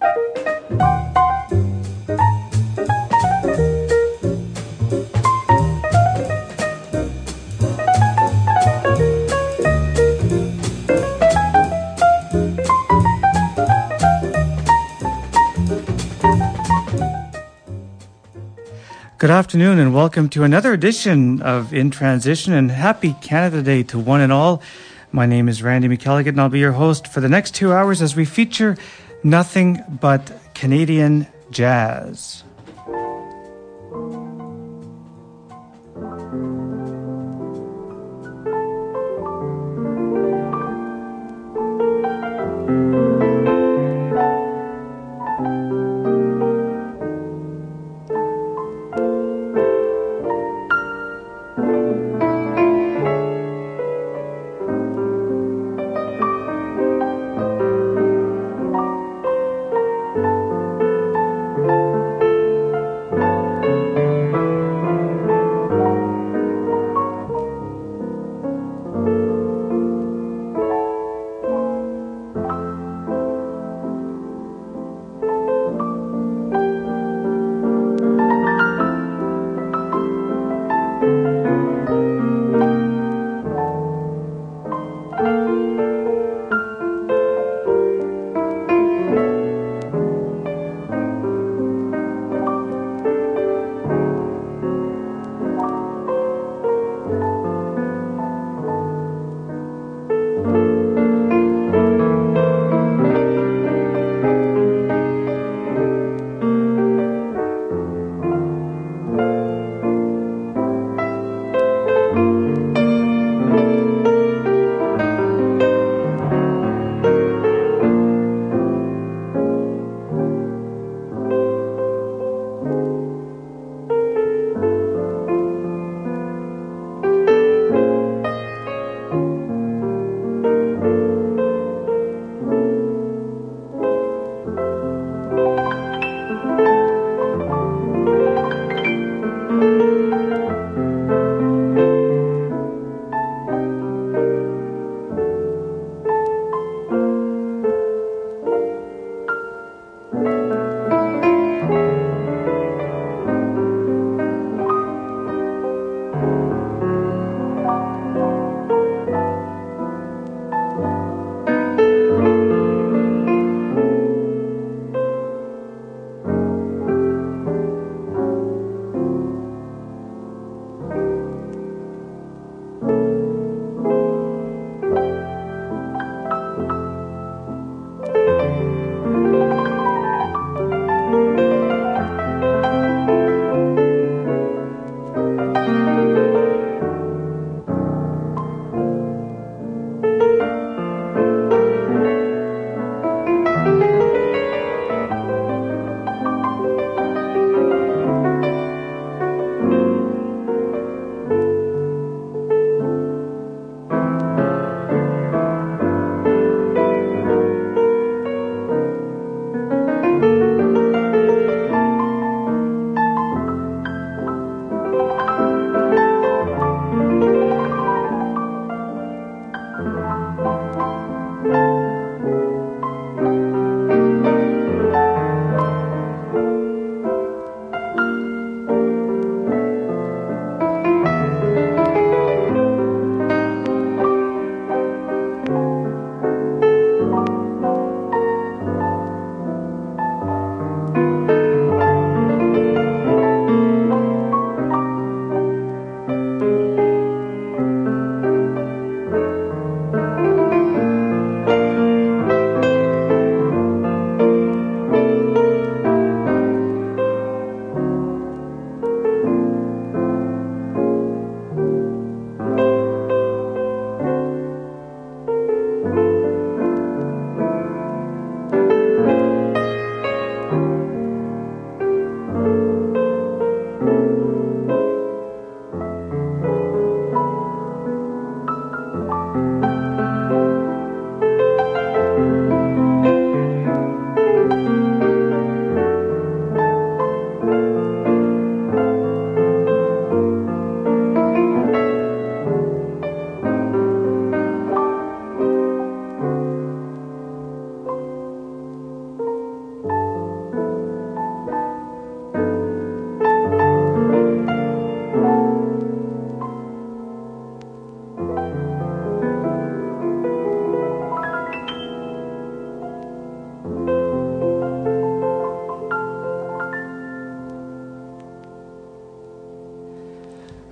[0.00, 0.08] Good
[19.28, 24.22] afternoon and welcome to another edition of In Transition and happy Canada Day to one
[24.22, 24.62] and all.
[25.12, 28.00] My name is Randy McElligott and I'll be your host for the next two hours
[28.00, 28.78] as we feature
[29.22, 32.44] nothing but Canadian jazz.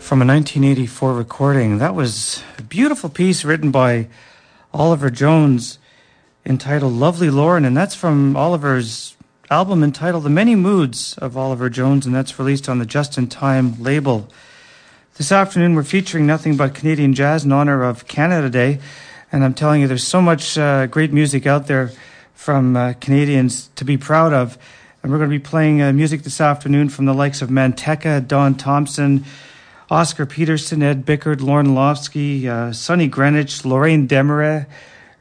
[0.08, 1.76] From a 1984 recording.
[1.76, 4.08] That was a beautiful piece written by
[4.72, 5.78] Oliver Jones
[6.46, 9.18] entitled Lovely Lauren, and that's from Oliver's
[9.50, 13.26] album entitled The Many Moods of Oliver Jones, and that's released on the Just in
[13.26, 14.30] Time label.
[15.18, 18.80] This afternoon, we're featuring nothing but Canadian jazz in honor of Canada Day,
[19.30, 21.92] and I'm telling you, there's so much uh, great music out there
[22.32, 24.56] from uh, Canadians to be proud of.
[25.02, 28.26] And we're going to be playing uh, music this afternoon from the likes of Manteca,
[28.26, 29.26] Don Thompson,
[29.90, 34.66] Oscar Peterson, Ed Bickert, Lorne Lofsky, uh, Sonny Greenwich, Lorraine Desmarais,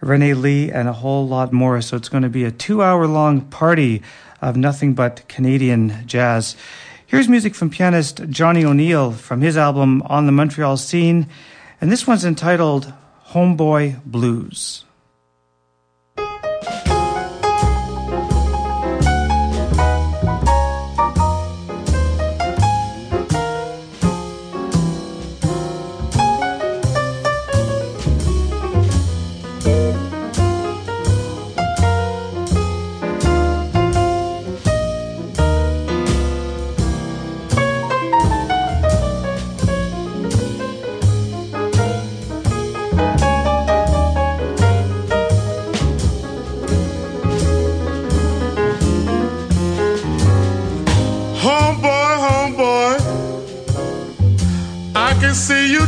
[0.02, 1.82] Renee Lee, and a whole lot more.
[1.82, 4.02] So it's going to be a two hour long party
[4.42, 6.58] of nothing but Canadian jazz.
[7.06, 11.28] Here's music from pianist Johnny O'Neal from his album On the Montreal Scene,
[11.80, 12.94] and this one's entitled
[13.30, 14.84] Homeboy Blues.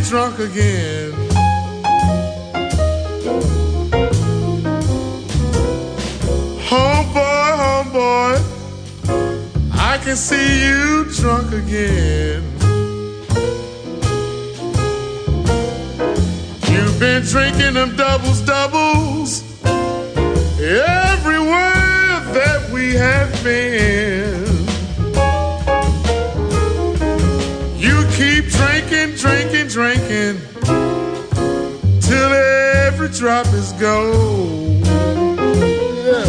[0.10, 1.12] Drunk again.
[6.68, 8.36] Homeboy, homeboy,
[9.72, 12.42] I can see you drunk again.
[16.72, 19.44] You've been drinking them doubles, doubles
[20.60, 24.19] everywhere that we have been.
[33.20, 34.86] Drop is gold.
[36.08, 36.26] Yeah.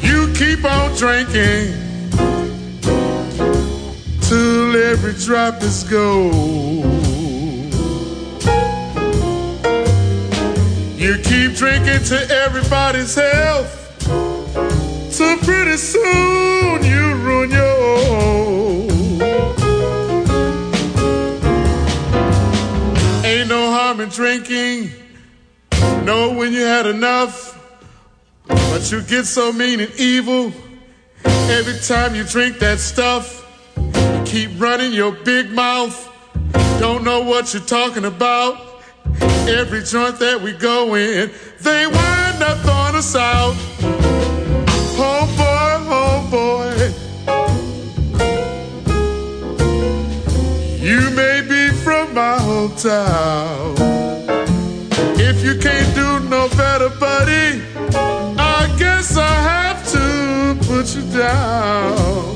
[0.00, 1.74] You keep on drinking
[4.22, 6.32] till every drop is gold.
[10.96, 14.00] You keep drinking to everybody's health.
[15.12, 18.55] So pretty soon you ruin your own.
[24.46, 24.90] Drinking.
[26.04, 27.58] Know when you had enough,
[28.46, 30.52] but you get so mean and evil.
[31.24, 33.44] Every time you drink that stuff,
[33.76, 36.08] you keep running your big mouth.
[36.78, 38.58] Don't know what you're talking about.
[39.48, 43.54] Every joint that we go in, they wind up throwing us out.
[44.98, 46.92] Oh, homeboy, homeboy.
[47.28, 47.52] Oh,
[50.80, 53.95] you may be from my hometown.
[55.66, 57.60] Can't do no better, buddy,
[58.38, 62.35] I guess I have to put you down.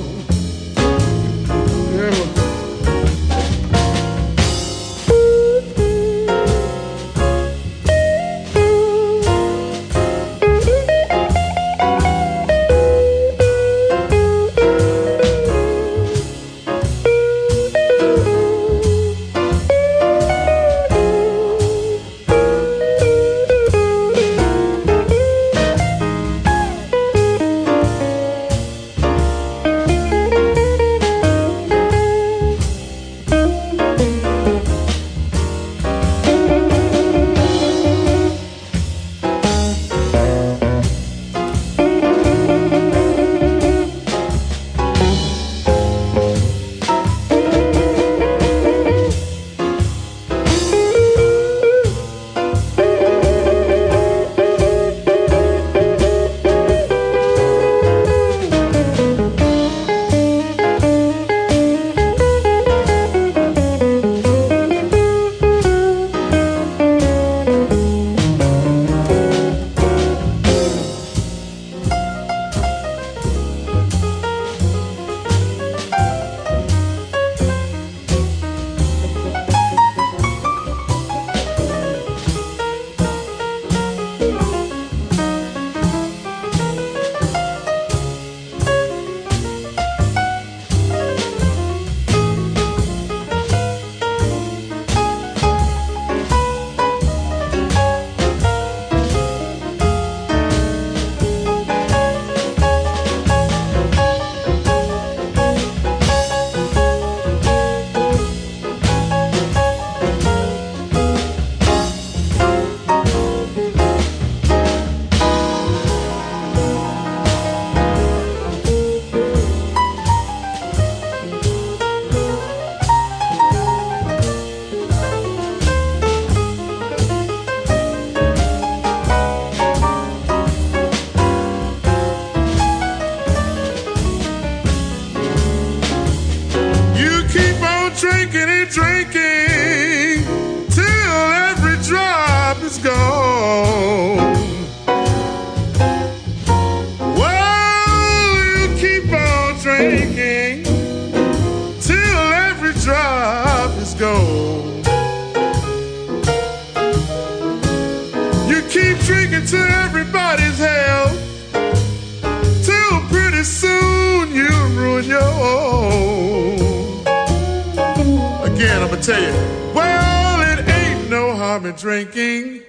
[171.81, 172.63] Drinking,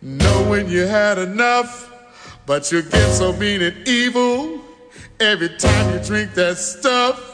[0.00, 1.90] knowing you had enough,
[2.46, 4.60] but you get so mean and evil
[5.18, 7.32] every time you drink that stuff.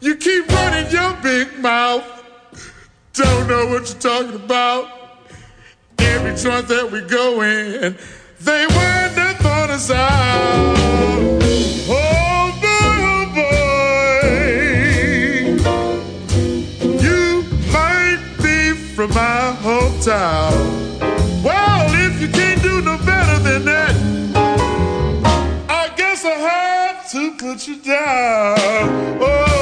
[0.00, 2.04] You keep running your big mouth,
[3.12, 4.90] don't know what you're talking about.
[5.98, 7.96] Every joint that we go in,
[8.40, 10.76] they wind up on us out.
[11.88, 13.26] Oh boy, oh,
[16.82, 19.45] boy, you might be from my
[20.06, 21.42] hometown.
[21.42, 23.94] Well, if you can't do no better than that,
[25.68, 28.56] I guess I have to put you down.
[29.20, 29.55] Oh,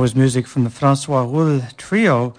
[0.00, 2.32] was music from the Francois Houle Trio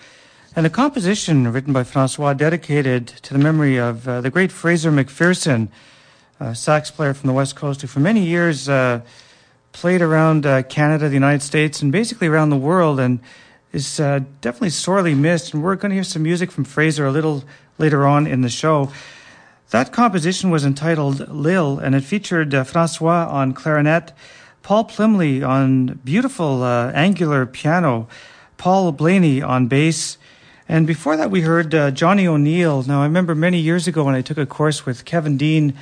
[0.56, 4.92] and a composition written by Francois dedicated to the memory of uh, the great Fraser
[4.92, 5.68] MacPherson,
[6.40, 9.02] a sax player from the West Coast who for many years uh,
[9.74, 13.20] played around uh, Canada, the United States, and basically around the world and
[13.72, 15.54] is uh, definitely sorely missed.
[15.54, 17.44] And we're going to hear some music from Fraser a little
[17.78, 18.92] later on in the show.
[19.70, 24.14] That composition was entitled Lil, and it featured uh, Francois on clarinet,
[24.64, 28.08] Paul Plimley on beautiful uh, angular piano,
[28.58, 30.18] Paul Blaney on bass,
[30.70, 32.84] and before that we heard uh, Johnny O'Neal.
[32.84, 35.74] Now I remember many years ago when I took a course with Kevin Dean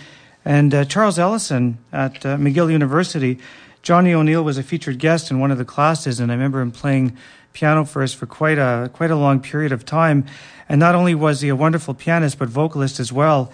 [0.46, 3.38] and uh, Charles Ellison at uh, McGill University.
[3.82, 6.72] Johnny O'Neal was a featured guest in one of the classes, and I remember him
[6.72, 7.18] playing
[7.52, 10.26] piano for us for quite a quite a long period of time.
[10.70, 13.52] And not only was he a wonderful pianist, but vocalist as well.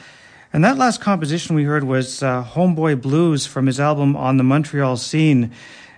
[0.56, 4.44] And that last composition we heard was uh, Homeboy Blues from his album On the
[4.46, 5.52] Montreal Scene.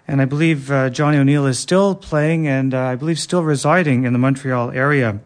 [0.07, 4.05] And I believe uh, Johnny O'Neal is still playing and uh, I believe still residing
[4.05, 5.19] in the Montreal area.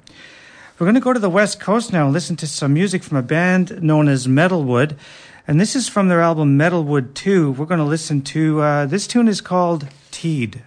[0.78, 3.15] We're going to go to the West Coast now and listen to some music from
[3.15, 4.98] a band known as Metalwood.
[5.48, 7.54] And this is from their album Metalwood 2.
[7.54, 10.62] We're going to listen to uh, this tune is called Teed.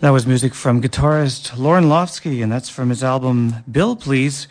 [0.00, 4.48] That was music from guitarist Lorne Lofsky, and that's from his album Bill Please.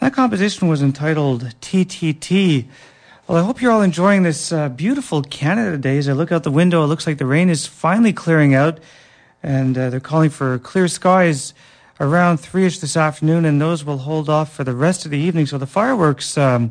[0.00, 2.66] That composition was entitled TTT.
[3.26, 5.96] Well, I hope you're all enjoying this uh, beautiful Canada day.
[5.96, 8.78] As I look out the window, it looks like the rain is finally clearing out.
[9.42, 11.54] and uh, they're calling for clear skies
[12.00, 15.46] around 3ish this afternoon, and those will hold off for the rest of the evening.
[15.46, 16.70] So the fireworks um,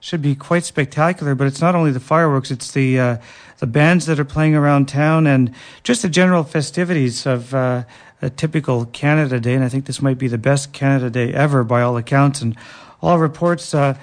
[0.00, 3.16] should be quite spectacular, but it's not only the fireworks, it's the, uh,
[3.58, 7.84] the bands that are playing around town and just the general festivities of uh,
[8.20, 9.54] a typical Canada Day.
[9.54, 12.42] And I think this might be the best Canada Day ever by all accounts.
[12.42, 12.56] And
[13.00, 13.96] all reports, uh,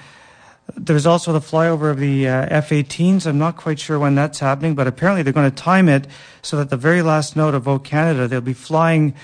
[0.76, 3.26] there's also the flyover of the uh, F 18s.
[3.26, 6.06] I'm not quite sure when that's happening, but apparently they're going to time it
[6.42, 9.14] so that the very last note of O Canada, they'll be flying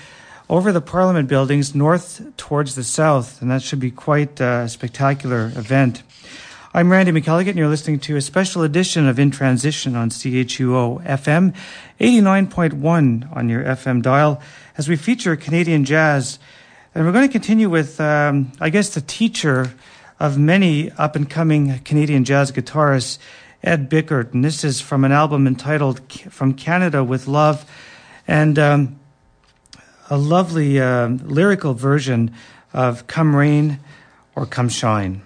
[0.51, 5.45] over the Parliament buildings north towards the south, and that should be quite a spectacular
[5.55, 6.03] event.
[6.73, 11.05] I'm Randy McElligott, and you're listening to a special edition of In Transition on CHUO
[11.05, 11.55] FM
[12.01, 14.41] 89.1 on your FM dial
[14.77, 16.37] as we feature Canadian jazz.
[16.93, 19.73] And we're going to continue with, um, I guess, the teacher
[20.19, 23.19] of many up and coming Canadian jazz guitarists,
[23.63, 24.33] Ed Bickert.
[24.33, 27.65] And this is from an album entitled From Canada with Love.
[28.27, 29.00] And um,
[30.11, 32.35] a lovely uh, lyrical version
[32.73, 33.79] of Come Rain
[34.35, 35.21] or Come Shine.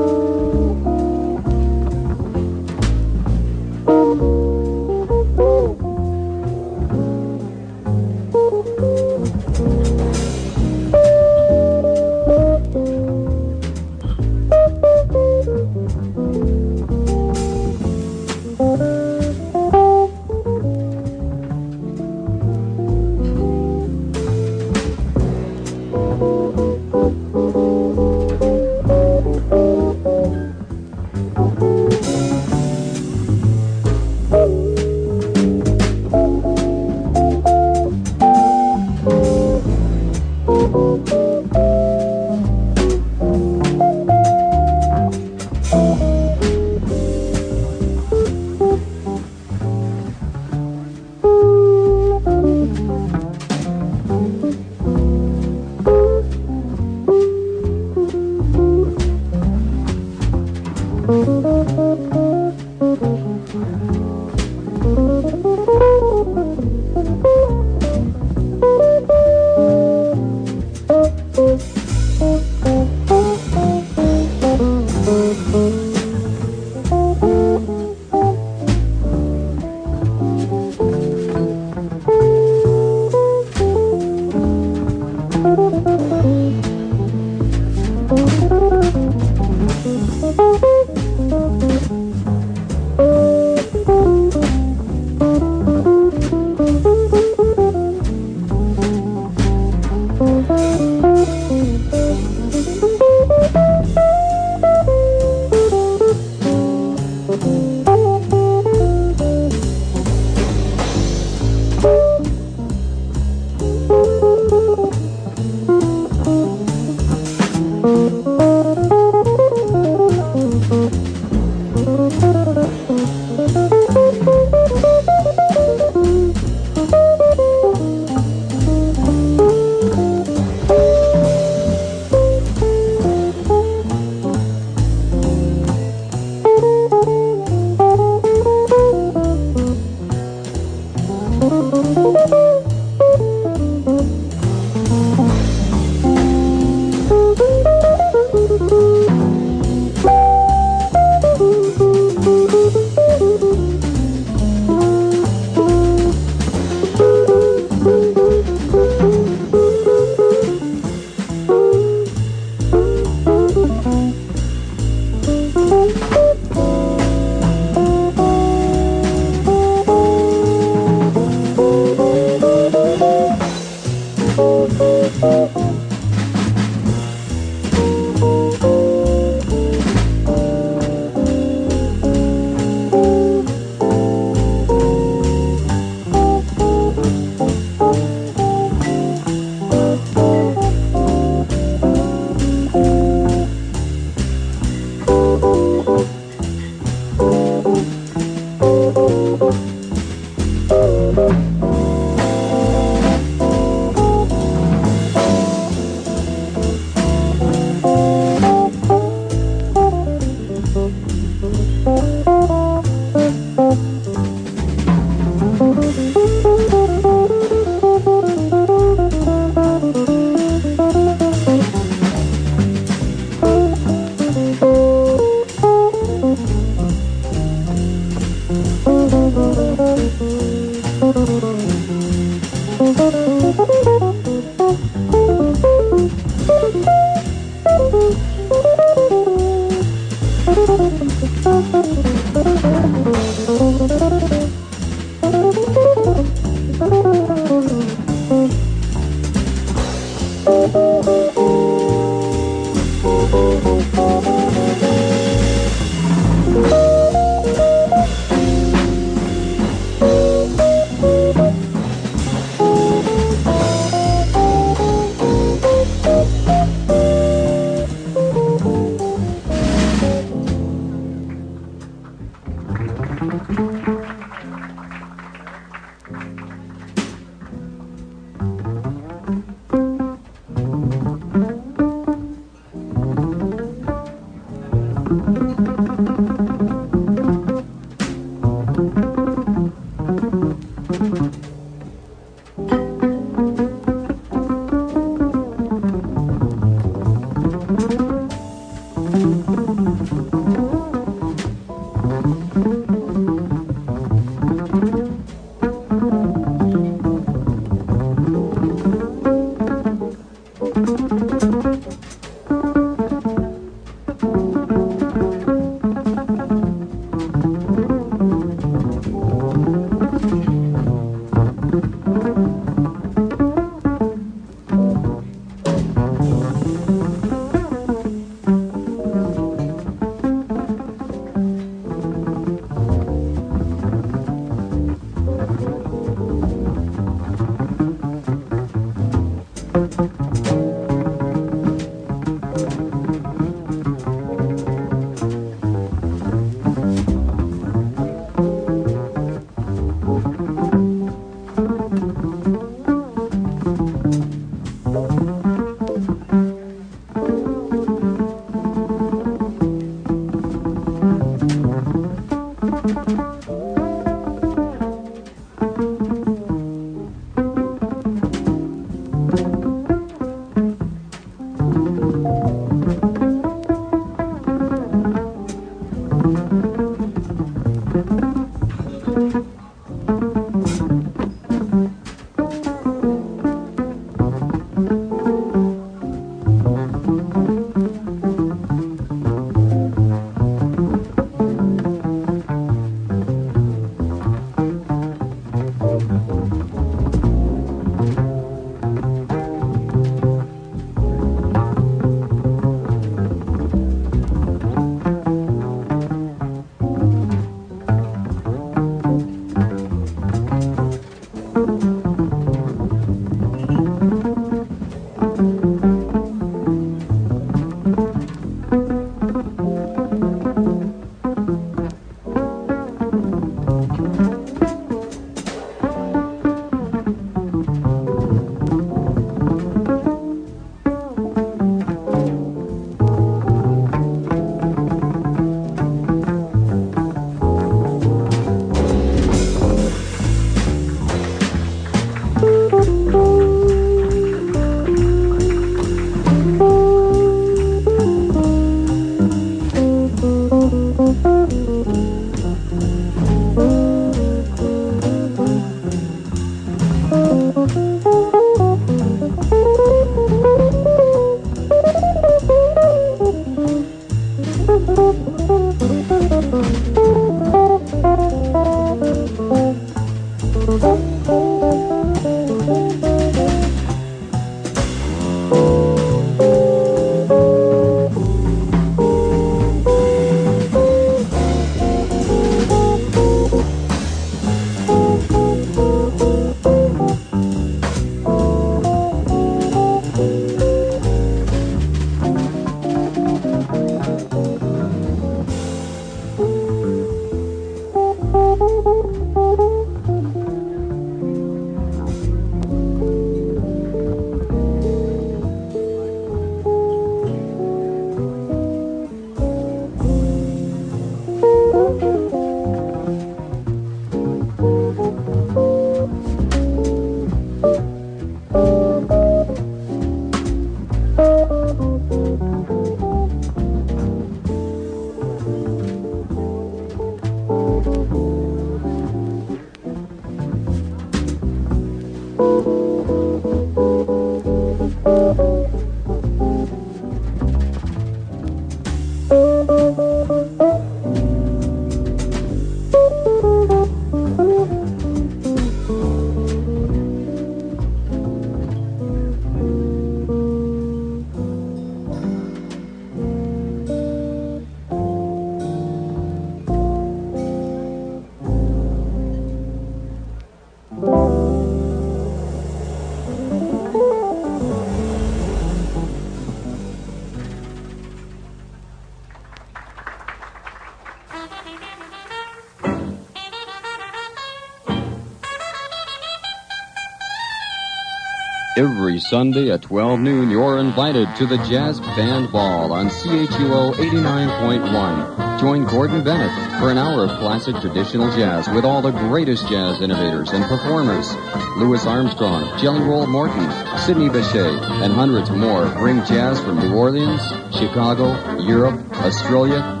[578.81, 585.59] Every Sunday at 12 noon, you're invited to the Jazz Band Ball on CHUO 89.1.
[585.59, 590.01] Join Gordon Bennett for an hour of classic traditional jazz with all the greatest jazz
[590.01, 591.31] innovators and performers.
[591.77, 593.69] Louis Armstrong, Jelly Roll Morton,
[593.99, 597.39] Sidney Bechet, and hundreds more bring jazz from New Orleans,
[597.77, 600.00] Chicago, Europe, Australia,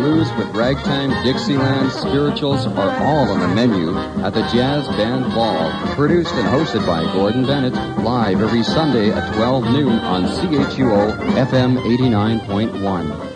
[0.00, 3.94] blues with ragtime, Dixieland, spirituals are all on the menu
[4.24, 5.70] at the Jazz Band Ball.
[5.94, 11.76] Produced and hosted by Gordon Bennett, live every Sunday at 12 noon on CHUO FM
[11.98, 13.29] 89.1.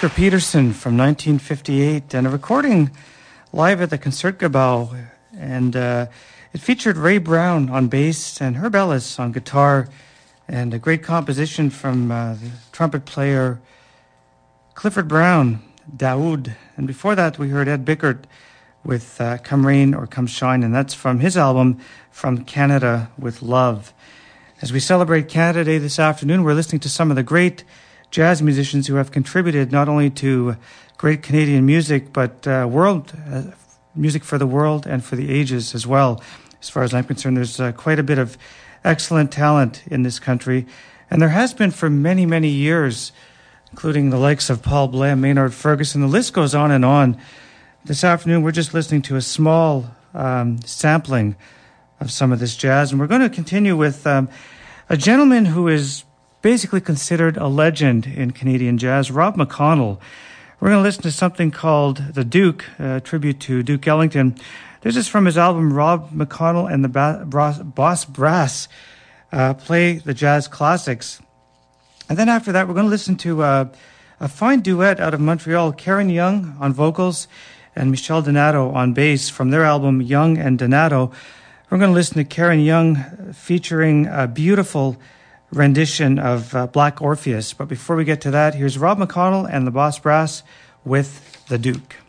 [0.00, 2.90] Oscar Peterson from 1958 and a recording
[3.52, 5.08] live at the Concertgebouw.
[5.36, 6.06] And uh,
[6.54, 9.90] it featured Ray Brown on bass and Herb Ellis on guitar
[10.48, 13.60] and a great composition from uh, the trumpet player
[14.72, 15.62] Clifford Brown,
[15.94, 16.56] Daahoud.
[16.78, 18.24] And before that, we heard Ed Bickert
[18.82, 21.78] with uh, Come Rain or Come Shine, and that's from his album
[22.10, 23.92] From Canada with Love.
[24.62, 27.64] As we celebrate Canada Day this afternoon, we're listening to some of the great
[28.10, 30.56] jazz musicians who have contributed not only to
[30.96, 33.42] great Canadian music, but uh, world uh,
[33.94, 36.22] music for the world and for the ages as well.
[36.60, 38.36] As far as I'm concerned, there's uh, quite a bit of
[38.84, 40.66] excellent talent in this country,
[41.10, 43.12] and there has been for many, many years,
[43.70, 46.00] including the likes of Paul Bley, Maynard Ferguson.
[46.00, 47.20] The list goes on and on.
[47.84, 51.36] This afternoon, we're just listening to a small um, sampling
[51.98, 54.28] of some of this jazz, and we're going to continue with um,
[54.88, 56.04] a gentleman who is
[56.42, 60.00] basically considered a legend in Canadian jazz, Rob McConnell.
[60.58, 64.36] We're going to listen to something called The Duke, a tribute to Duke Ellington.
[64.82, 67.24] This is from his album Rob McConnell and the ba-
[67.64, 68.68] Boss Brass
[69.32, 71.20] uh, Play the Jazz Classics.
[72.08, 73.68] And then after that, we're going to listen to uh,
[74.18, 77.28] a fine duet out of Montreal, Karen Young on vocals
[77.76, 81.12] and Michel Donato on bass from their album Young and Donato.
[81.70, 84.96] We're going to listen to Karen Young featuring a beautiful
[85.52, 87.52] rendition of uh, Black Orpheus.
[87.52, 90.42] But before we get to that, here's Rob McConnell and the Boss Brass
[90.84, 91.99] with The Duke.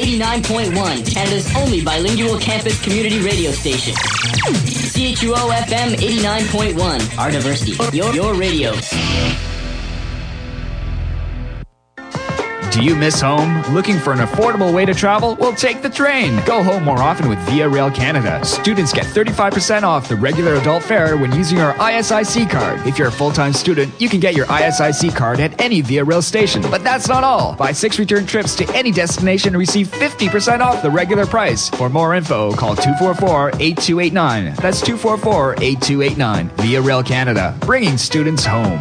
[0.00, 3.92] 89.1, Canada's only bilingual campus community radio station.
[3.94, 8.72] CHUO FM 89.1, our diversity, your, your radio.
[12.80, 13.60] You miss home?
[13.74, 15.36] Looking for an affordable way to travel?
[15.38, 16.42] Well, take the train.
[16.46, 18.42] Go home more often with Via Rail Canada.
[18.42, 22.80] Students get 35% off the regular adult fare when using our ISIC card.
[22.86, 26.02] If you're a full time student, you can get your ISIC card at any Via
[26.04, 26.62] Rail station.
[26.62, 27.54] But that's not all.
[27.54, 31.68] Buy six return trips to any destination and receive 50% off the regular price.
[31.68, 34.54] For more info, call 244 8289.
[34.54, 36.48] That's 244 8289.
[36.56, 38.80] Via Rail Canada, bringing students home.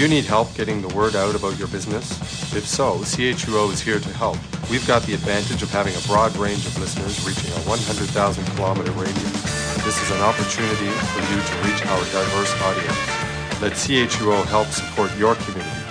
[0.00, 2.10] You need help getting the word out about your business?
[2.56, 4.38] If so, CHUO is here to help.
[4.70, 8.92] We've got the advantage of having a broad range of listeners reaching a 100,000 kilometer
[8.92, 9.84] radius.
[9.84, 13.60] This is an opportunity for you to reach our diverse audience.
[13.60, 15.84] Let CHUO help support your community.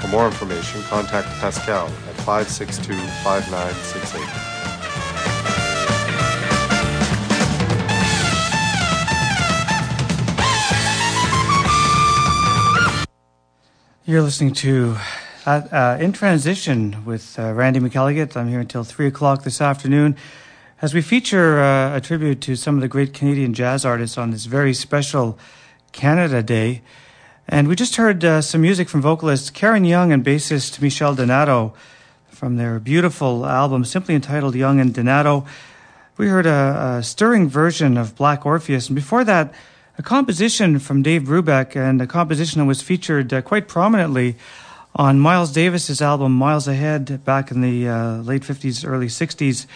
[0.00, 2.94] For more information, contact Pascal at 562
[3.24, 4.45] 5968.
[14.08, 14.98] You're listening to
[15.46, 18.36] uh, uh, In Transition with uh, Randy McElligott.
[18.36, 20.14] I'm here until 3 o'clock this afternoon
[20.80, 24.30] as we feature uh, a tribute to some of the great Canadian jazz artists on
[24.30, 25.36] this very special
[25.90, 26.82] Canada Day.
[27.48, 31.74] And we just heard uh, some music from vocalist Karen Young and bassist Michel Donato
[32.28, 35.44] from their beautiful album simply entitled Young and Donato.
[36.16, 38.86] We heard a, a stirring version of Black Orpheus.
[38.86, 39.52] And before that,
[39.98, 44.36] a composition from Dave Brubeck and a composition that was featured uh, quite prominently
[44.94, 49.66] on Miles Davis's album Miles Ahead back in the uh, late 50s, early 60s.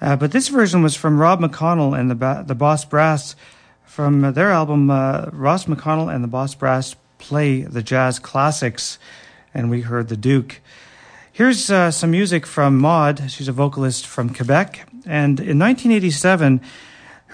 [0.00, 3.34] Uh, but this version was from Rob McConnell and the, ba- the Boss Brass
[3.84, 8.98] from their album uh, Rob McConnell and the Boss Brass Play the Jazz Classics.
[9.54, 10.60] And we heard The Duke.
[11.32, 13.30] Here's uh, some music from Maud.
[13.30, 14.86] She's a vocalist from Quebec.
[15.06, 16.60] And in 1987,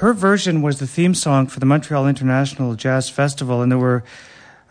[0.02, 4.02] her version was the theme song for the Montreal International Jazz Festival, and there were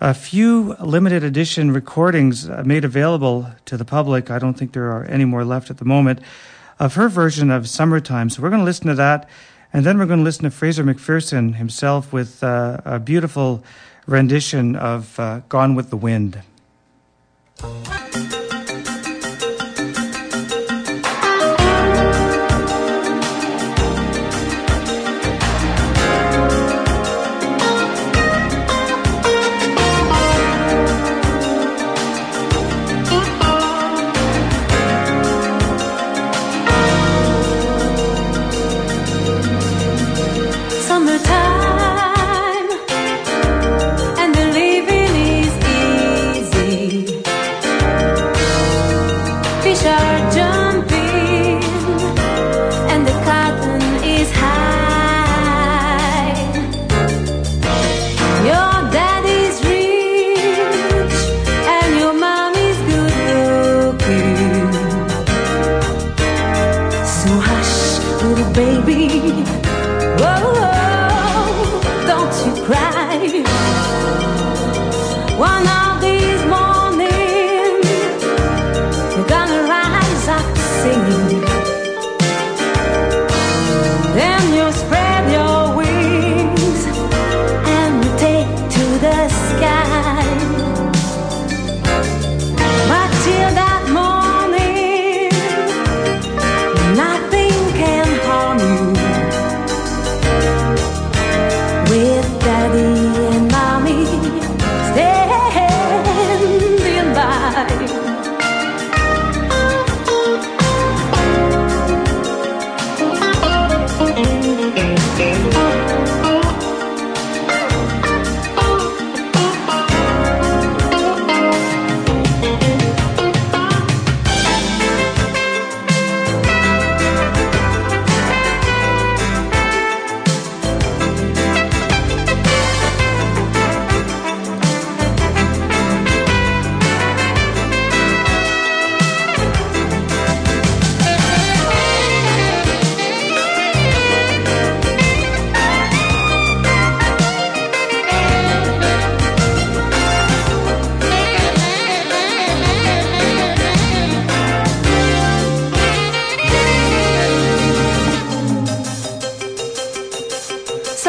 [0.02, 4.30] a few limited edition recordings uh, made available to the public.
[4.30, 6.20] I don't think there are any more left at the moment
[6.80, 8.30] of her version of Summertime.
[8.30, 9.30] So we're going to listen to that,
[9.72, 13.64] and then we're going to listen to Fraser MacPherson himself with uh, a beautiful
[14.08, 16.42] rendition of uh, Gone with the Wind.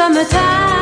[0.03, 0.72] summertime.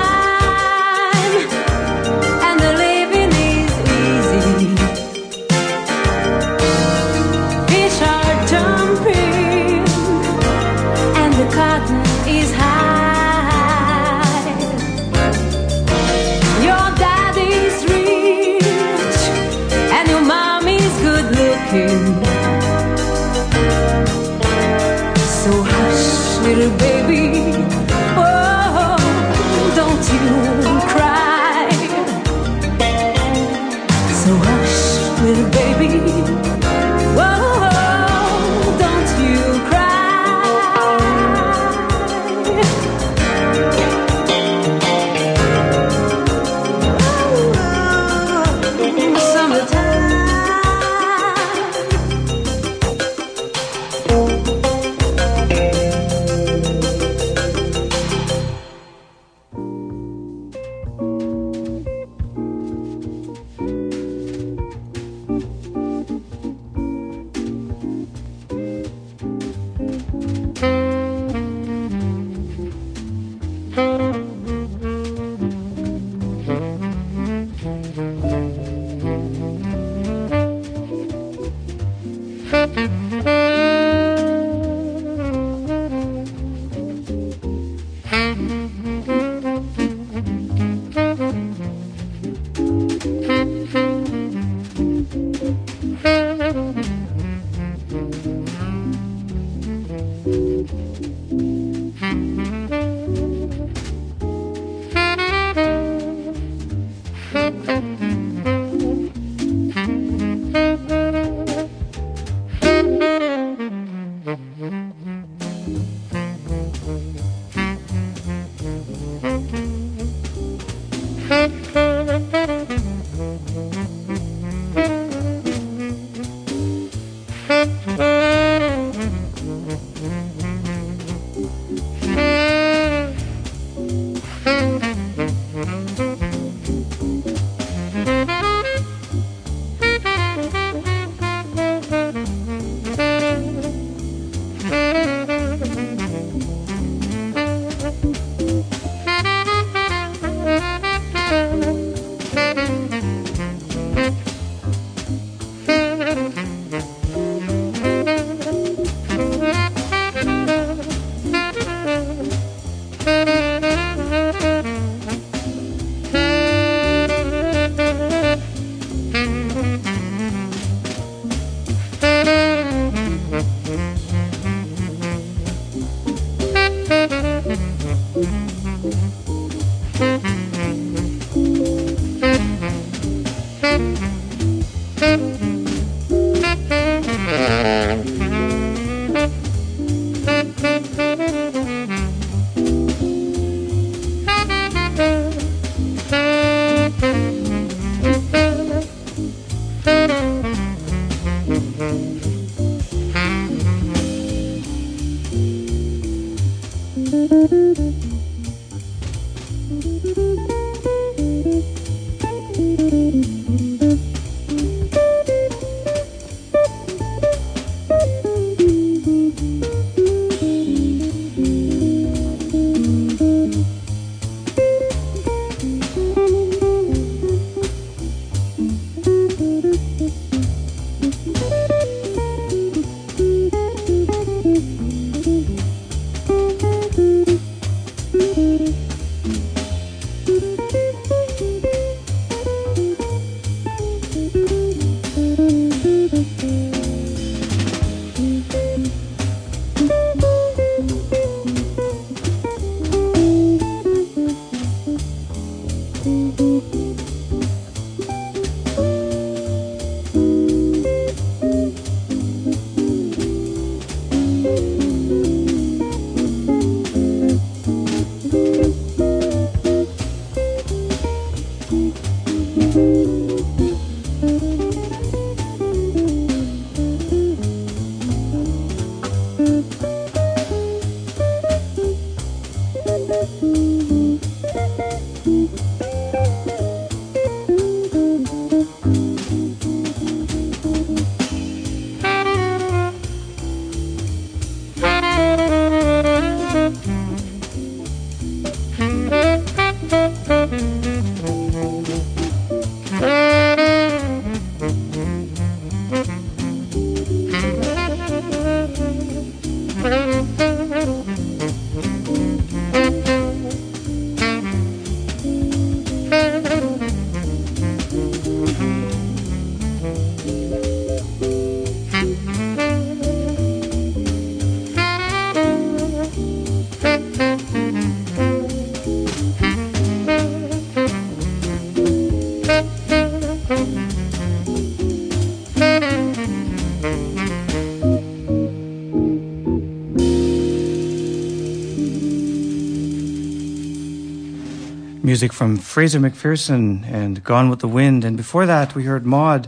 [345.22, 348.04] Music from Fraser MacPherson and Gone with the Wind.
[348.04, 349.48] And before that, we heard Maud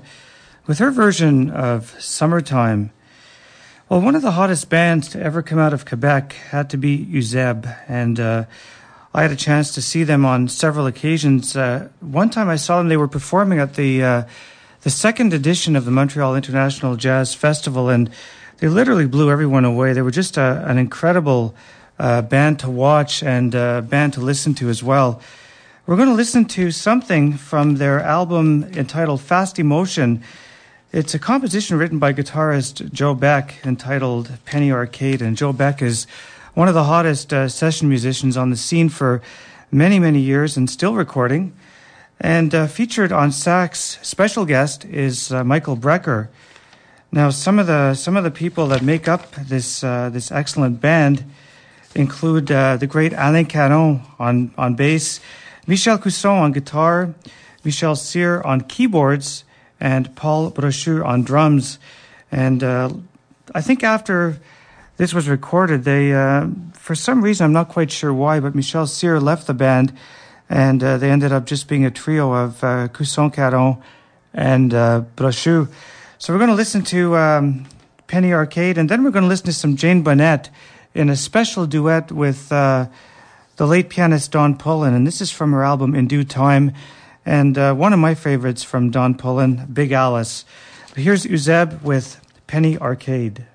[0.67, 2.91] with her version of Summertime.
[3.89, 7.03] Well, one of the hottest bands to ever come out of Quebec had to be
[7.07, 7.75] Uzeb.
[7.87, 8.45] And uh,
[9.15, 11.57] I had a chance to see them on several occasions.
[11.57, 14.23] Uh, one time I saw them, they were performing at the, uh,
[14.81, 17.89] the second edition of the Montreal International Jazz Festival.
[17.89, 18.11] And
[18.59, 19.93] they literally blew everyone away.
[19.93, 21.55] They were just a, an incredible
[21.97, 25.19] uh, band to watch and uh, band to listen to as well.
[25.85, 30.23] We're going to listen to something from their album entitled Fast Emotion.
[30.93, 35.21] It's a composition written by guitarist Joe Beck entitled Penny Arcade.
[35.21, 36.07] And Joe Beck is
[36.53, 39.21] one of the hottest uh, session musicians on the scene for
[39.73, 41.51] many, many years and still recording.
[42.17, 46.29] And uh, featured on sax, special guest is uh, Michael Brecker.
[47.11, 50.79] Now, some of the some of the people that make up this uh, this excellent
[50.79, 51.25] band
[51.93, 55.19] include uh, the great Alain Caron on, on bass,
[55.65, 57.13] Michel Cusson on guitar,
[57.63, 59.45] Michel Cyr on keyboards,
[59.79, 61.79] and Paul Brochu on drums.
[62.31, 62.89] And uh,
[63.55, 64.39] I think after
[64.97, 68.87] this was recorded, they, uh, for some reason, I'm not quite sure why, but Michel
[68.87, 69.93] Cyr left the band,
[70.49, 73.77] and uh, they ended up just being a trio of uh, Cusson Caron
[74.33, 75.03] and uh.
[76.17, 77.65] So we're going to listen to um,
[78.07, 80.49] Penny Arcade, and then we're going to listen to some Jane Bunnett
[80.93, 82.87] in a special duet with uh,
[83.55, 86.71] the late pianist Don Pullen, and this is from her album In Due Time,
[87.25, 90.43] and uh, one of my favorites from Don Pullen, Big Alice.
[90.95, 93.45] Here's Uzeb with Penny Arcade.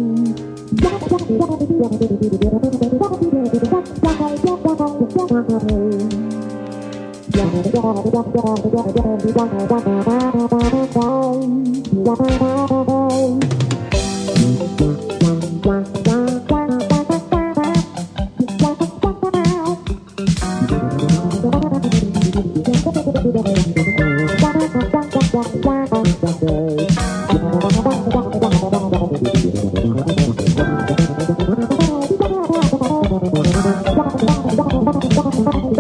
[35.45, 35.78] thank you.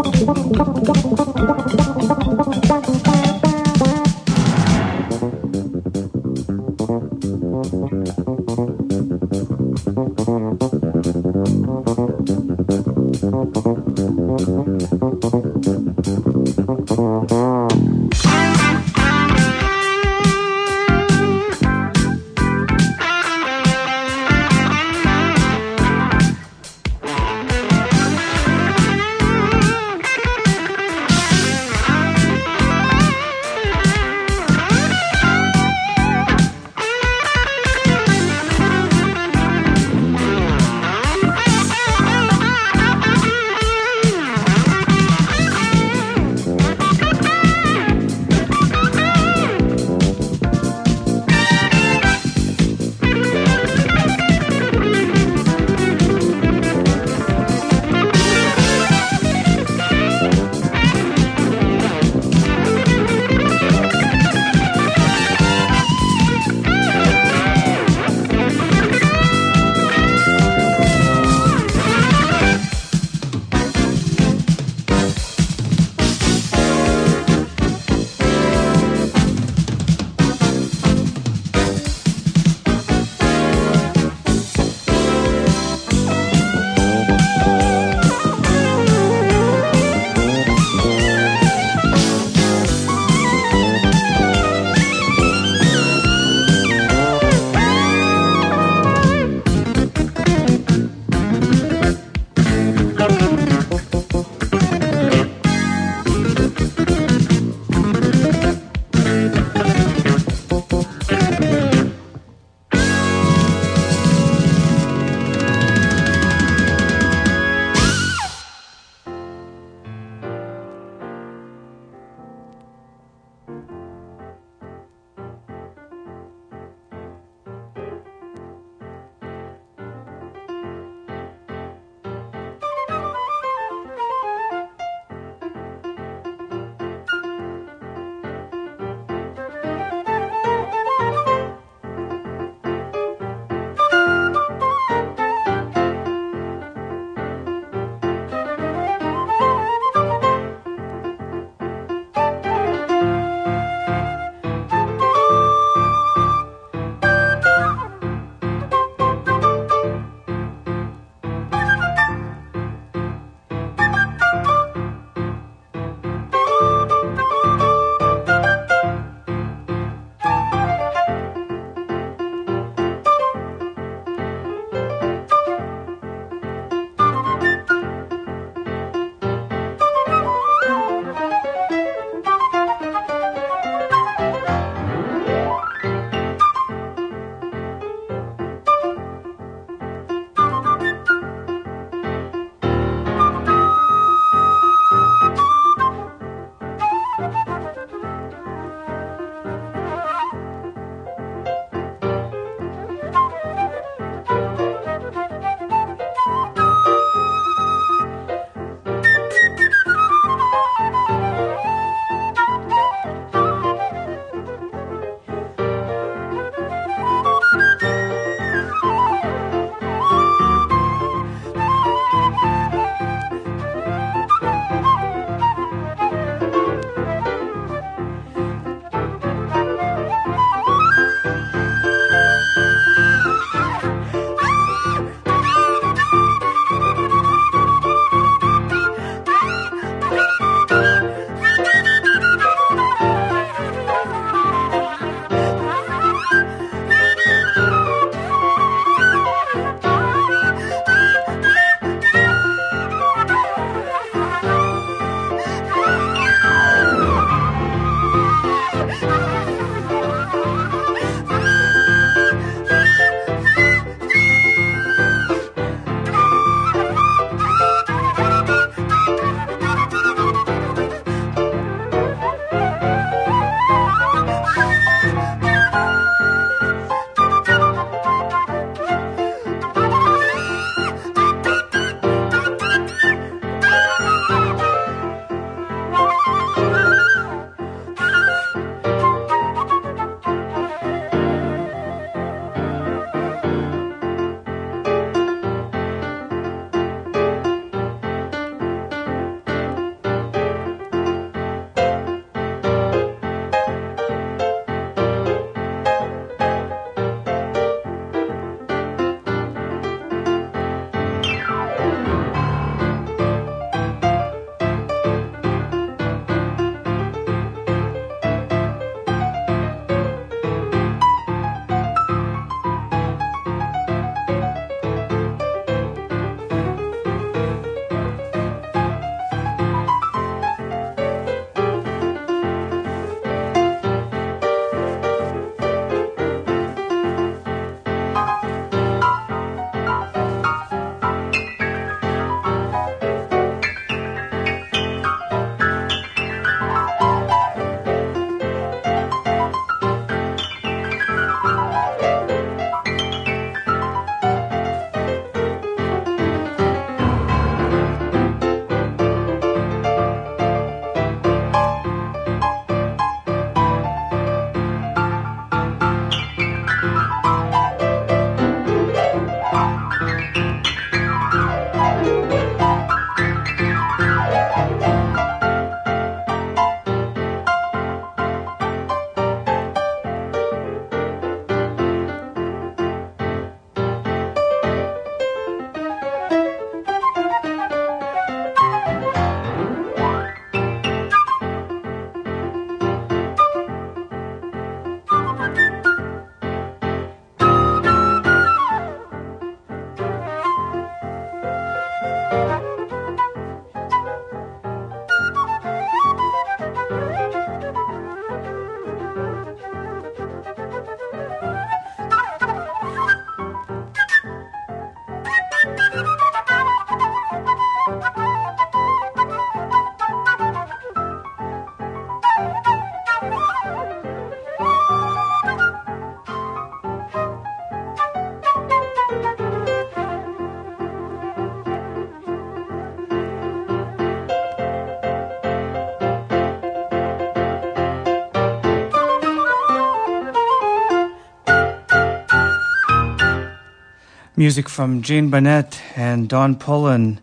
[444.38, 447.18] Music from Jane Bunnett and Don Pullen.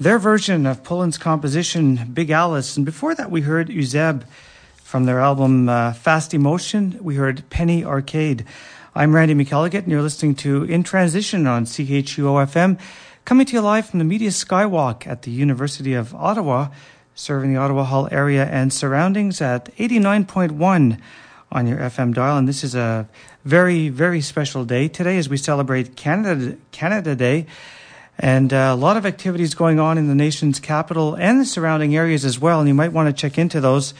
[0.00, 2.76] Their version of Pullen's composition, Big Alice.
[2.76, 4.24] And before that, we heard Uzeb
[4.82, 6.98] from their album uh, Fast Emotion.
[7.00, 8.44] We heard Penny Arcade.
[8.92, 12.76] I'm Randy McElligott, and you're listening to In Transition on CHUO FM,
[13.24, 16.70] coming to you live from the Media Skywalk at the University of Ottawa,
[17.14, 21.00] serving the Ottawa Hull area and surroundings at 89.1
[21.52, 22.36] on your FM dial.
[22.36, 23.08] And this is a
[23.48, 27.46] very, very special day today as we celebrate Canada, Canada Day.
[28.18, 31.96] And uh, a lot of activities going on in the nation's capital and the surrounding
[31.96, 32.60] areas as well.
[32.60, 33.94] And you might want to check into those.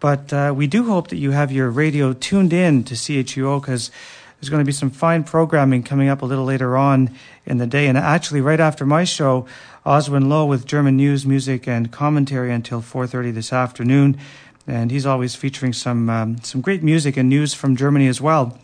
[0.00, 3.90] But uh, we do hope that you have your radio tuned in to CHUO because
[4.38, 7.16] there's going to be some fine programming coming up a little later on
[7.46, 7.86] in the day.
[7.86, 9.46] And actually, right after my show,
[9.86, 14.18] Oswin Lowe with German news, music, and commentary until 4:30 this afternoon
[14.66, 18.58] and he's always featuring some um, some great music and news from Germany as well.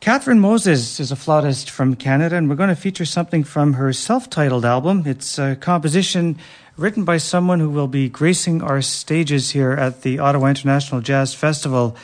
[0.00, 3.92] Catherine Moses is a flautist from Canada, and we're going to feature something from her
[3.92, 5.02] self-titled album.
[5.04, 6.38] It's a composition
[6.76, 11.34] written by someone who will be gracing our stages here at the Ottawa International Jazz
[11.34, 11.96] Festival.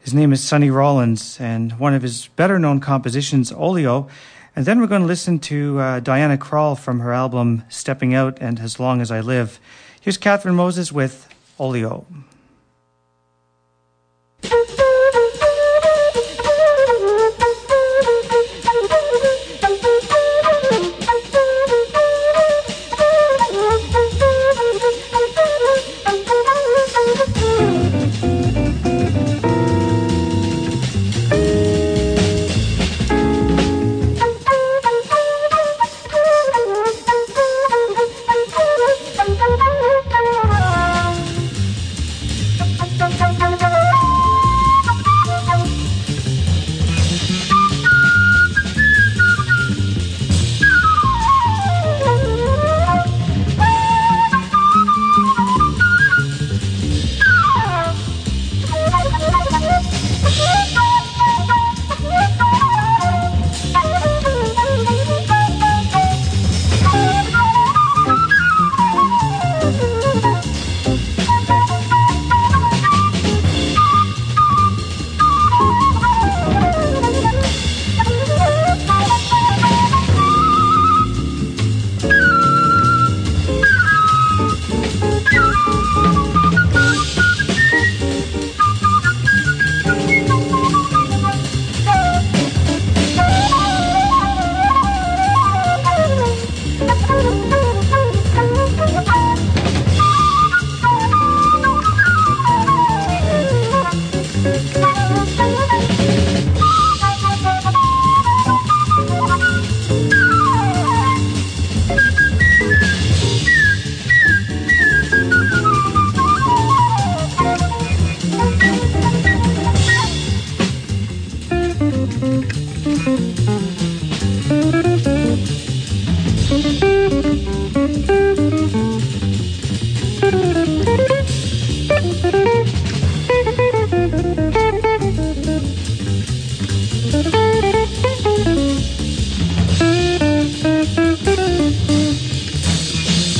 [0.00, 4.08] His name is Sonny Rollins, and one of his better-known compositions, Oleo.
[4.54, 8.36] And then we're going to listen to uh, Diana Krall from her album Stepping Out
[8.38, 9.58] and As Long as I Live.
[9.98, 11.26] Here's Catherine Moses with
[11.58, 12.04] Oleo.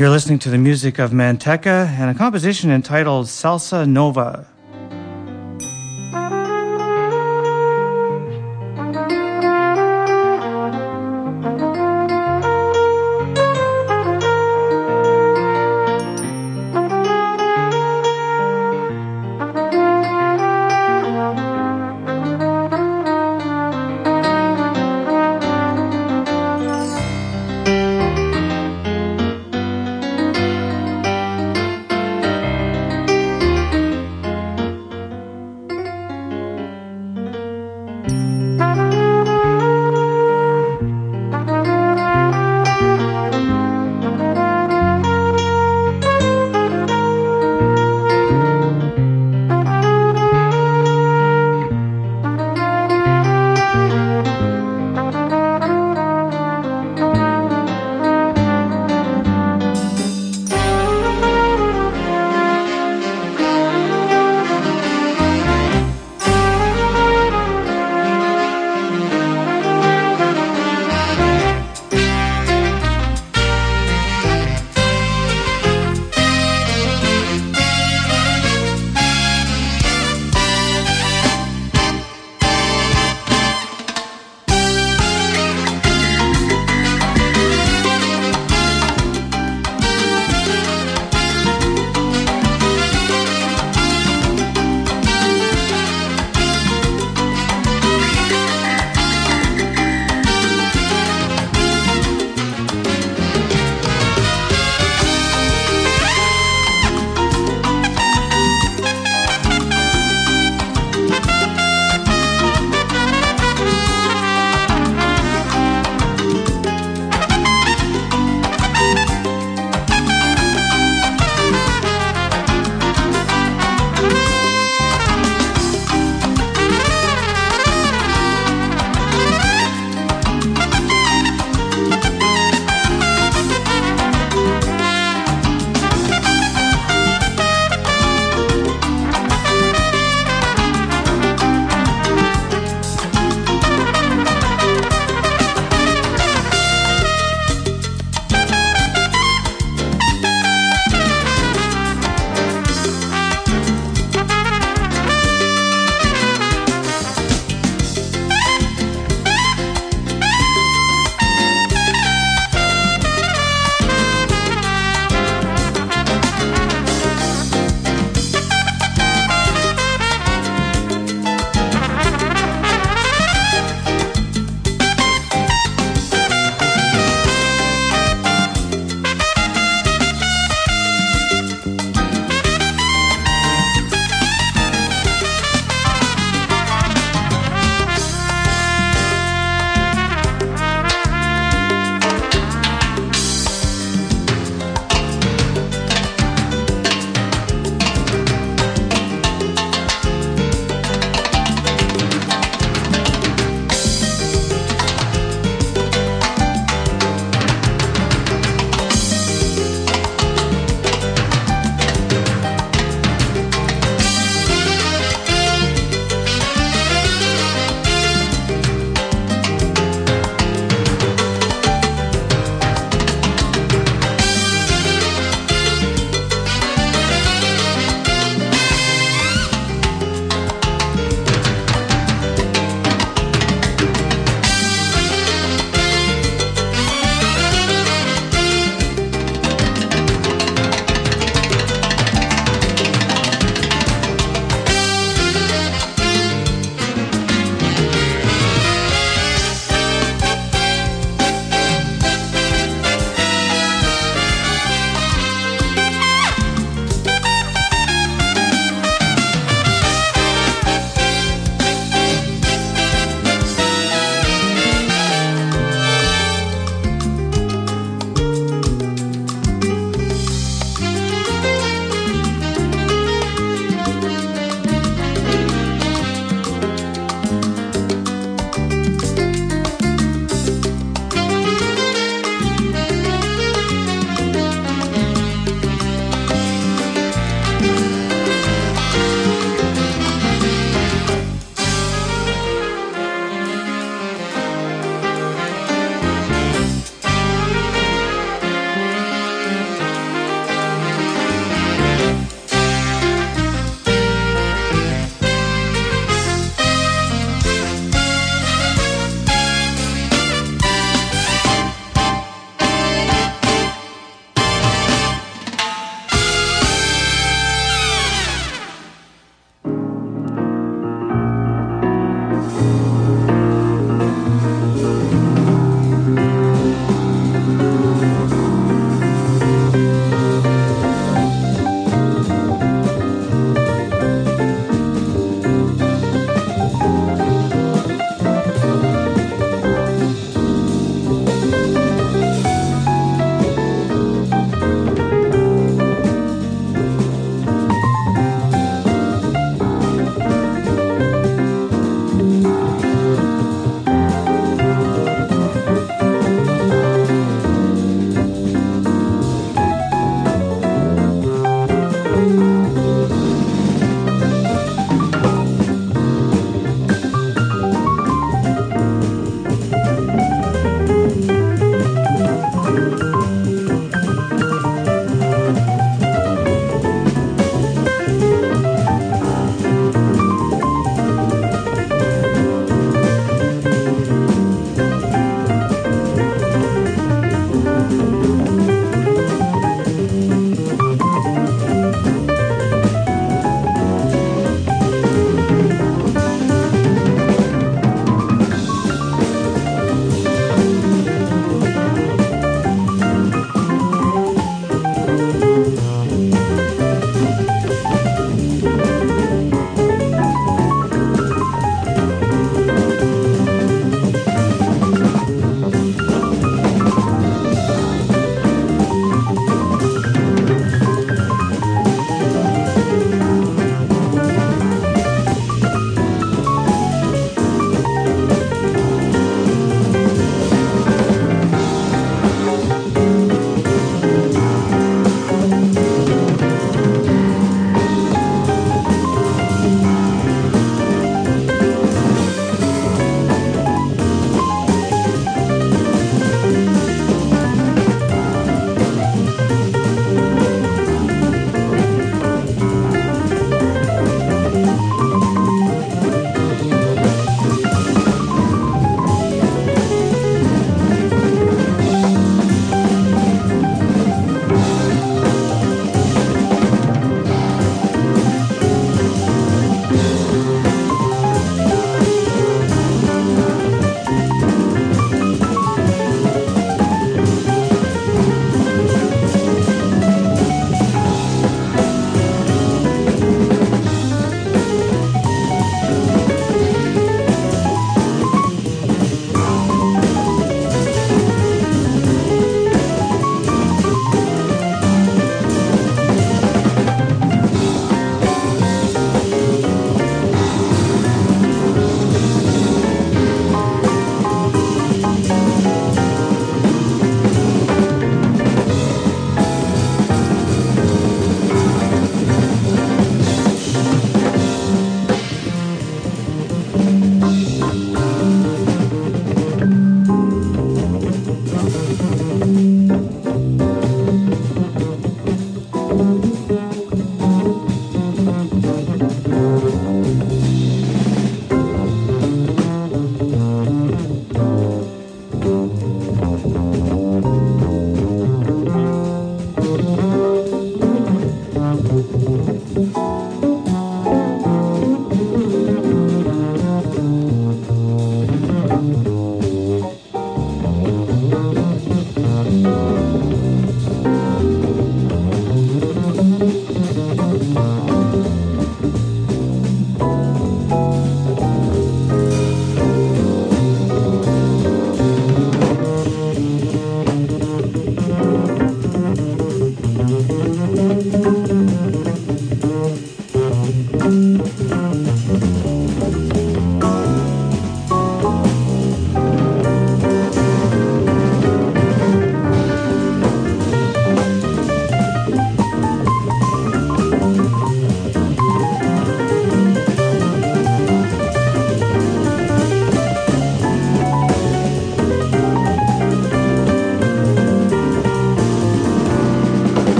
[0.00, 4.49] You're listening to the music of Manteca and a composition entitled Salsa Nova.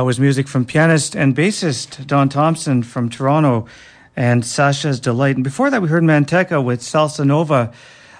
[0.00, 3.66] That was music from pianist and bassist Don Thompson from Toronto
[4.16, 5.34] and Sasha's Delight.
[5.34, 7.70] And before that, we heard Manteca with Salsa Nova.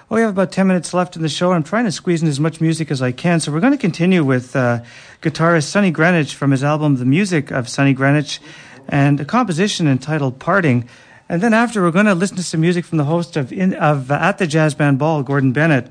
[0.07, 1.53] Well, we have about 10 minutes left in the show.
[1.53, 3.39] I'm trying to squeeze in as much music as I can.
[3.39, 4.83] So we're going to continue with uh,
[5.23, 8.39] guitarist Sonny Greenwich from his album The Music of Sonny Greenwich
[8.87, 10.87] and a composition entitled Parting.
[11.29, 13.73] And then after, we're going to listen to some music from the host of, in,
[13.73, 15.87] of uh, At the Jazz Band Ball, Gordon Bennett.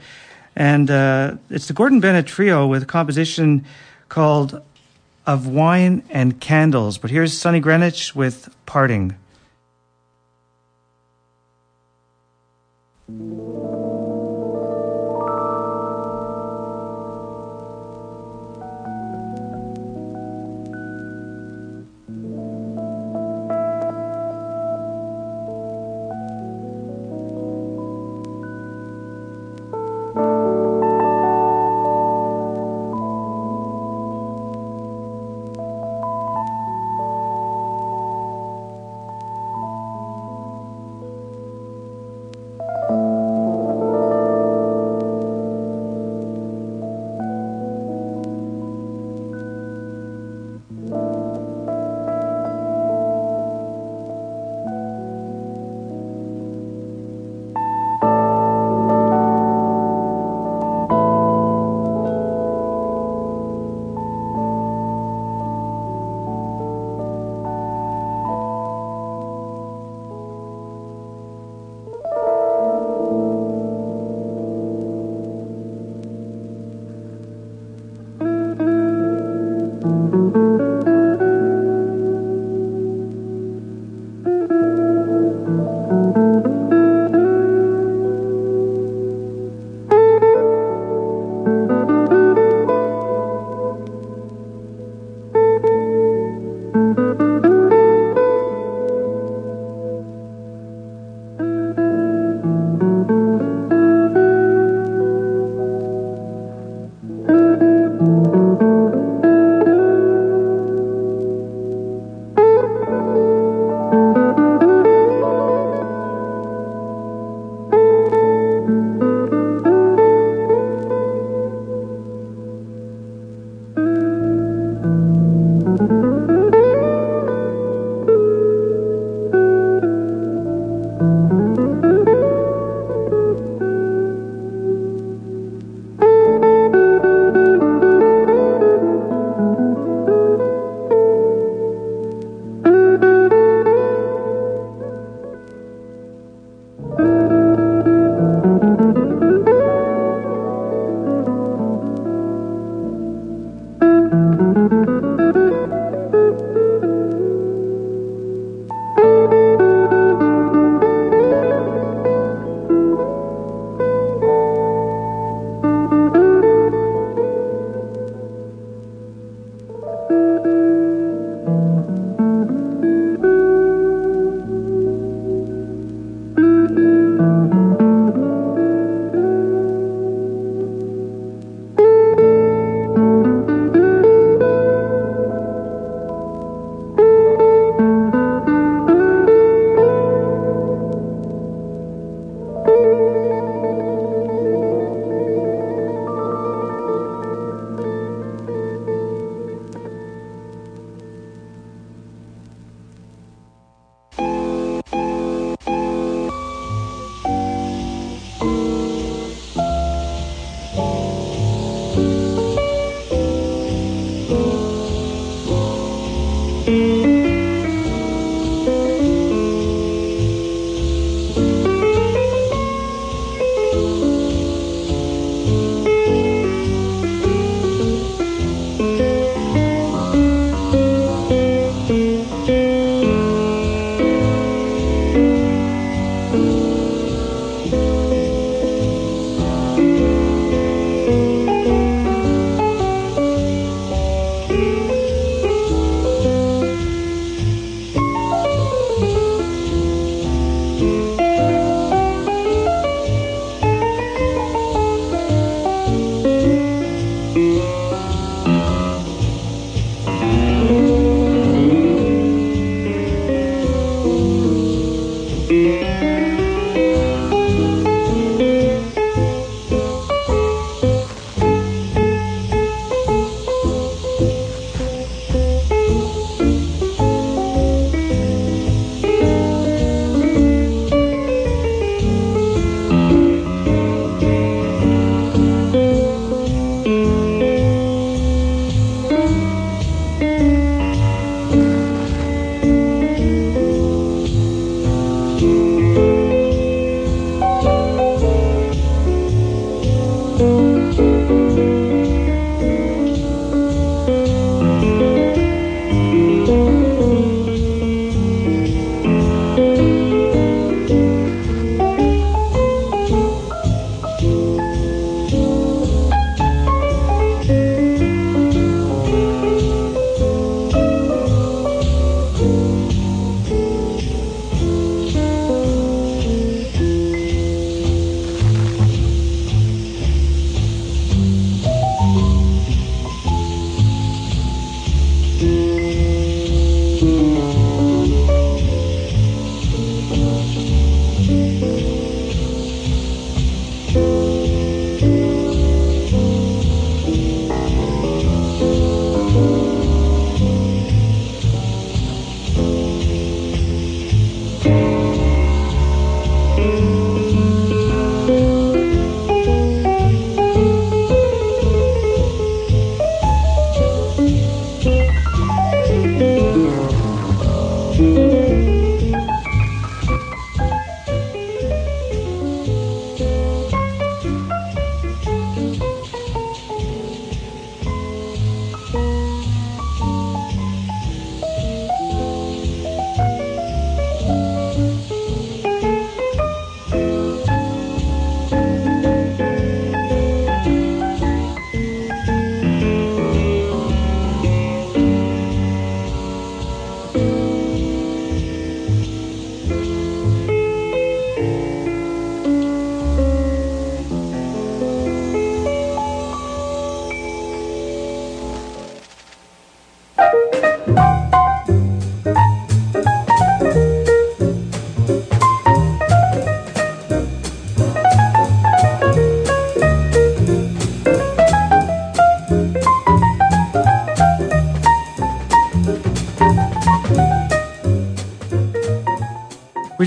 [0.55, 3.65] And uh, it's the Gordon Bennett Trio with a composition
[4.09, 4.63] called
[5.31, 6.99] of wine and candles.
[6.99, 9.15] But here's Sonny Greenwich with Parting.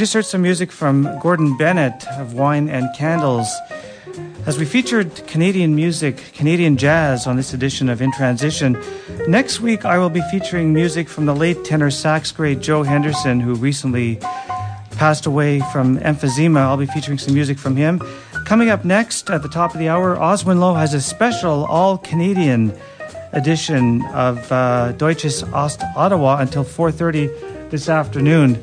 [0.03, 3.47] Just heard some music from Gordon Bennett of Wine and Candles.
[4.45, 8.77] As we featured Canadian music, Canadian jazz on this edition of In Transition,
[9.29, 13.39] next week I will be featuring music from the late tenor sax great Joe Henderson,
[13.39, 14.17] who recently
[14.97, 16.57] passed away from emphysema.
[16.57, 18.01] I'll be featuring some music from him.
[18.45, 21.97] Coming up next at the top of the hour, Oswin Lowe has a special all
[21.97, 22.77] Canadian
[23.31, 28.61] edition of uh, Deutsches Ost Ottawa until 4:30 this afternoon.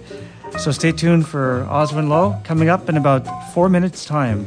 [0.60, 4.46] So stay tuned for Oswin Lowe coming up in about four minutes' time.